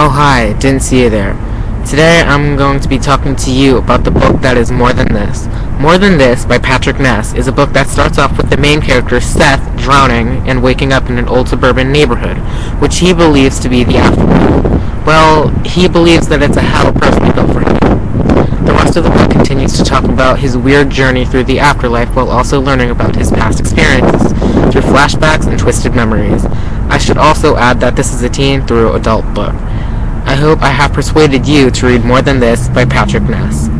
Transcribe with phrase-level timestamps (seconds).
[0.00, 1.32] Oh hi, didn't see you there.
[1.84, 5.12] Today I'm going to be talking to you about the book that is More Than
[5.12, 5.48] This.
[5.80, 8.80] More Than This by Patrick Ness is a book that starts off with the main
[8.80, 12.36] character Seth drowning and waking up in an old suburban neighborhood,
[12.80, 15.04] which he believes to be the afterlife.
[15.04, 18.66] Well, he believes that it's a hell personally built for him.
[18.66, 22.14] The rest of the book continues to talk about his weird journey through the afterlife
[22.14, 24.30] while also learning about his past experiences
[24.70, 26.44] through flashbacks and twisted memories.
[26.88, 29.56] I should also add that this is a teen through adult book.
[30.28, 33.77] I hope I have persuaded you to read More Than This by Patrick Ness.